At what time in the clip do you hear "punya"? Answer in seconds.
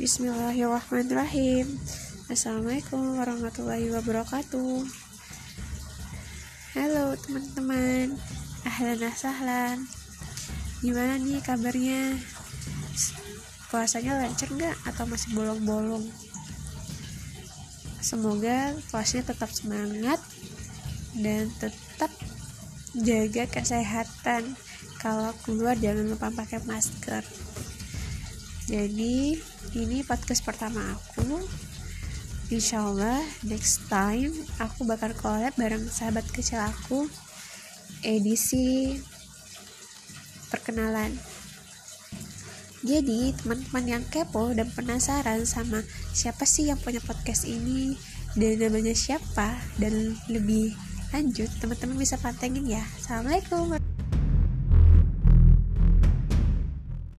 46.78-47.02